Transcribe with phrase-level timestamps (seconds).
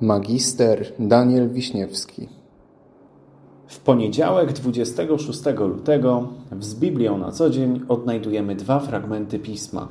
[0.00, 2.28] Magister Daniel Wiśniewski
[3.66, 9.88] W poniedziałek 26 lutego w Z Biblią na co dzień odnajdujemy dwa fragmenty pisma.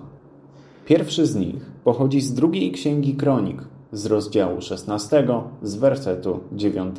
[0.85, 5.27] Pierwszy z nich pochodzi z drugiej księgi Kronik, z rozdziału 16,
[5.63, 6.95] z wersetu 9.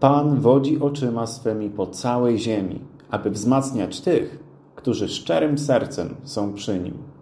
[0.00, 4.38] Pan wodzi oczyma swymi po całej ziemi, aby wzmacniać tych,
[4.74, 7.19] którzy szczerym sercem są przy nim.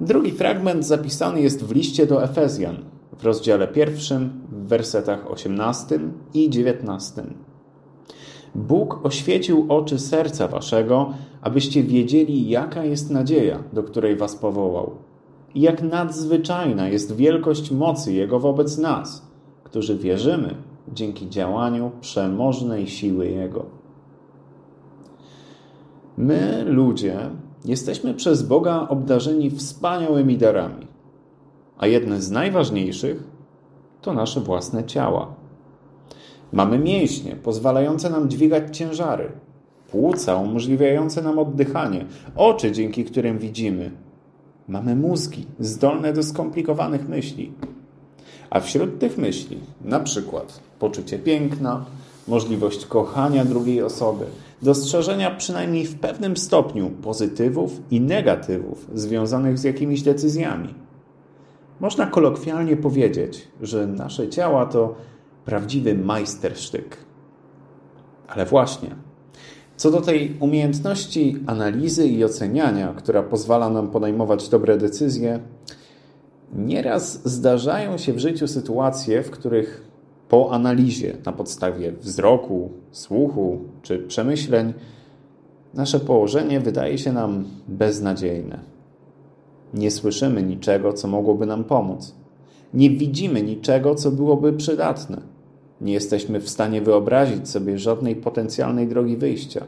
[0.00, 2.76] Drugi fragment zapisany jest w liście do Efezjan
[3.18, 6.00] w rozdziale pierwszym, w wersetach 18
[6.34, 7.22] i 19.
[8.54, 14.90] Bóg oświecił oczy serca waszego, abyście wiedzieli, jaka jest nadzieja, do której was powołał,
[15.54, 19.26] i jak nadzwyczajna jest wielkość mocy Jego wobec nas,
[19.64, 20.54] którzy wierzymy
[20.92, 23.64] dzięki działaniu przemożnej siły Jego.
[26.16, 27.30] My, ludzie,
[27.66, 30.86] jesteśmy przez Boga obdarzeni wspaniałymi darami,
[31.78, 33.24] a jedne z najważniejszych
[34.02, 35.34] to nasze własne ciała.
[36.52, 39.32] Mamy mięśnie pozwalające nam dźwigać ciężary,
[39.90, 42.04] płuca umożliwiające nam oddychanie,
[42.36, 43.90] oczy, dzięki którym widzimy.
[44.68, 47.52] Mamy mózgi zdolne do skomplikowanych myśli.
[48.50, 51.84] A wśród tych myśli, na przykład poczucie piękna,
[52.28, 54.24] możliwość kochania drugiej osoby,
[54.62, 60.74] dostrzeżenia przynajmniej w pewnym stopniu pozytywów i negatywów związanych z jakimiś decyzjami.
[61.80, 64.94] Można kolokwialnie powiedzieć, że nasze ciała to
[65.44, 66.96] prawdziwy majstersztyk.
[68.28, 68.90] Ale właśnie,
[69.76, 75.40] co do tej umiejętności analizy i oceniania, która pozwala nam podejmować dobre decyzje,
[76.52, 79.82] nieraz zdarzają się w życiu sytuacje, w których
[80.28, 84.72] po analizie na podstawie wzroku, słuchu czy przemyśleń,
[85.74, 88.58] nasze położenie wydaje się nam beznadziejne.
[89.74, 92.14] Nie słyszymy niczego, co mogłoby nam pomóc.
[92.74, 95.20] Nie widzimy niczego, co byłoby przydatne.
[95.80, 99.64] Nie jesteśmy w stanie wyobrazić sobie żadnej potencjalnej drogi wyjścia.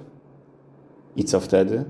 [1.16, 1.84] I co wtedy?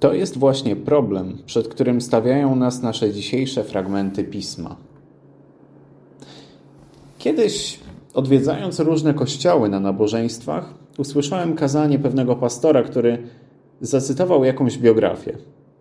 [0.00, 4.76] To jest właśnie problem, przed którym stawiają nas nasze dzisiejsze fragmenty pisma.
[7.20, 7.80] Kiedyś,
[8.14, 13.18] odwiedzając różne kościoły na nabożeństwach, usłyszałem kazanie pewnego pastora, który
[13.80, 15.38] zacytował jakąś biografię.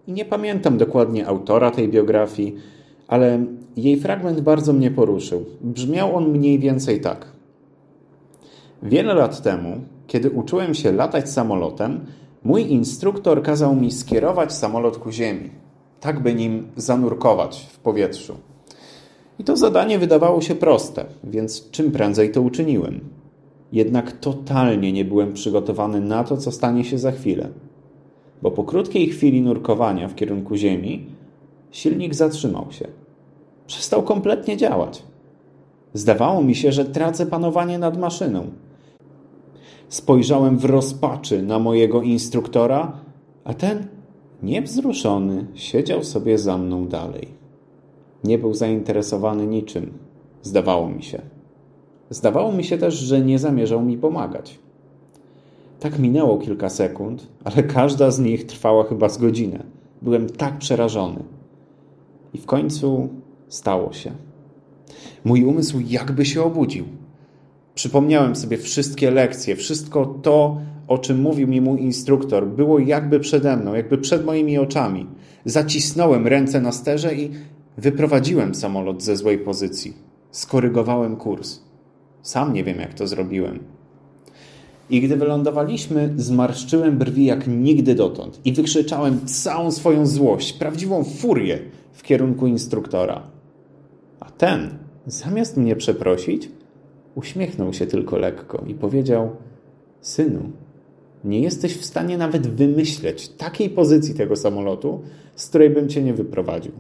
[0.08, 2.56] I nie pamiętam dokładnie autora tej biografii,
[3.08, 3.46] ale
[3.78, 5.46] jej fragment bardzo mnie poruszył.
[5.62, 7.26] Brzmiał on mniej więcej tak.
[8.84, 12.06] Wiele lat temu, kiedy uczyłem się latać samolotem,
[12.44, 15.50] mój instruktor kazał mi skierować samolot ku ziemi,
[16.00, 18.36] tak by nim zanurkować w powietrzu.
[19.40, 23.00] I to zadanie wydawało się proste, więc czym prędzej to uczyniłem.
[23.72, 27.50] Jednak totalnie nie byłem przygotowany na to, co stanie się za chwilę.
[28.42, 31.06] Bo po krótkiej chwili nurkowania w kierunku ziemi,
[31.72, 32.88] silnik zatrzymał się.
[33.68, 35.04] Przestał kompletnie działać.
[35.94, 38.48] Zdawało mi się, że tracę panowanie nad maszyną.
[39.90, 42.92] Spojrzałem w rozpaczy na mojego instruktora,
[43.44, 43.88] a ten,
[44.44, 47.39] niewzruszony, siedział sobie za mną dalej.
[48.24, 49.94] Nie był zainteresowany niczym,
[50.42, 51.22] zdawało mi się.
[52.10, 54.60] Zdawało mi się też, że nie zamierzał mi pomagać.
[55.80, 59.64] Tak minęło kilka sekund, ale każda z nich trwała chyba z godzinę.
[60.02, 61.24] Byłem tak przerażony.
[62.34, 63.10] I w końcu
[63.48, 64.12] stało się.
[65.26, 66.86] Mój umysł jakby się obudził.
[67.76, 73.58] Przypomniałem sobie wszystkie lekcje, wszystko to, o czym mówił mi mój instruktor, było jakby przede
[73.58, 75.08] mną, jakby przed moimi oczami.
[75.46, 77.32] Zacisnąłem ręce na sterze i
[77.80, 79.94] Wyprowadziłem samolot ze złej pozycji.
[80.32, 81.60] Skorygowałem kurs.
[82.22, 83.60] Sam nie wiem, jak to zrobiłem.
[84.90, 91.60] I gdy wylądowaliśmy, zmarszczyłem brwi jak nigdy dotąd i wykrzyczałem całą swoją złość, prawdziwą furię
[91.94, 93.22] w kierunku instruktora.
[94.20, 94.70] A ten,
[95.06, 96.50] zamiast mnie przeprosić,
[97.16, 99.30] uśmiechnął się tylko lekko i powiedział:
[100.02, 100.52] Synu,
[101.24, 105.02] nie jesteś w stanie nawet wymyśleć takiej pozycji tego samolotu,
[105.36, 106.72] z której bym cię nie wyprowadził.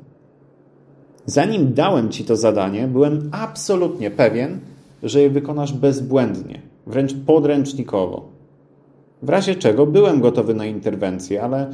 [1.29, 4.59] Zanim dałem ci to zadanie, byłem absolutnie pewien,
[5.03, 8.29] że je wykonasz bezbłędnie, wręcz podręcznikowo.
[9.21, 11.69] W razie czego byłem gotowy na interwencję, ale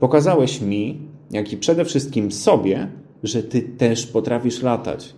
[0.00, 0.98] pokazałeś mi,
[1.30, 2.88] jak i przede wszystkim sobie,
[3.22, 5.14] że ty też potrafisz latać.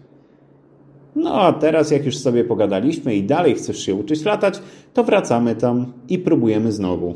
[1.17, 4.59] No a teraz, jak już sobie pogadaliśmy i dalej chcesz się uczyć latać,
[4.95, 7.15] to wracamy tam i próbujemy znowu.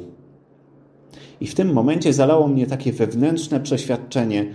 [1.41, 4.47] I w tym momencie zalało mnie takie wewnętrzne przeświadczenie,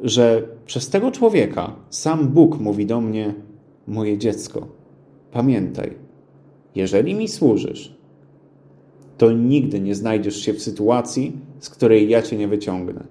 [0.00, 3.34] że przez tego człowieka sam Bóg mówi do mnie:
[3.86, 4.66] Moje dziecko,
[5.32, 5.94] pamiętaj,
[6.74, 7.94] jeżeli mi służysz,
[9.18, 13.04] to nigdy nie znajdziesz się w sytuacji, z której ja cię nie wyciągnę.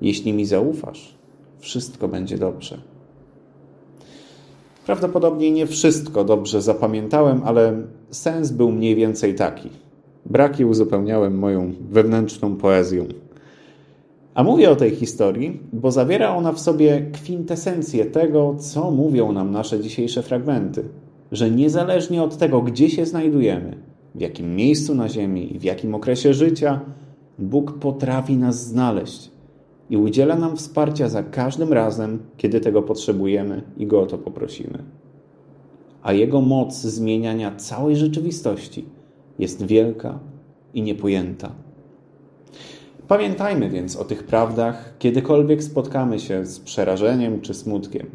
[0.00, 1.14] Jeśli mi zaufasz,
[1.58, 2.78] wszystko będzie dobrze.
[4.86, 9.68] Prawdopodobnie nie wszystko dobrze zapamiętałem, ale sens był mniej więcej taki.
[10.26, 13.06] Braki uzupełniałem moją wewnętrzną poezją.
[14.36, 19.50] A mówię o tej historii, bo zawiera ona w sobie kwintesencję tego, co mówią nam
[19.50, 20.88] nasze dzisiejsze fragmenty.
[21.32, 23.76] Że niezależnie od tego, gdzie się znajdujemy,
[24.14, 26.80] w jakim miejscu na Ziemi i w jakim okresie życia,
[27.38, 29.30] Bóg potrafi nas znaleźć
[29.90, 34.78] i udziela nam wsparcia za każdym razem, kiedy tego potrzebujemy i Go o to poprosimy.
[36.02, 38.84] A Jego moc zmieniania całej rzeczywistości
[39.38, 40.18] jest wielka
[40.74, 41.52] i niepojęta.
[43.08, 48.06] Pamiętajmy więc o tych prawdach, kiedykolwiek spotkamy się z przerażeniem czy smutkiem.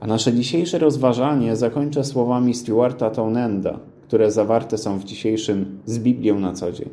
[0.00, 6.40] A nasze dzisiejsze rozważanie zakończę słowami Stuarta Townenda, które zawarte są w dzisiejszym z Biblią
[6.40, 6.88] na co dzień.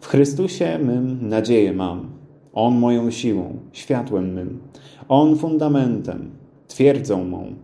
[0.00, 2.10] W Chrystusie mym nadzieję mam.
[2.52, 4.58] On moją siłą, światłem mym.
[5.08, 6.30] On fundamentem,
[6.68, 7.54] twierdzą mą,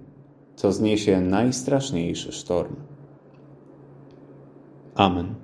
[0.57, 2.77] co zniesie najstraszniejszy sztorm.
[4.95, 5.42] Amen.